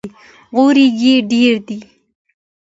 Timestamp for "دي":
1.67-1.79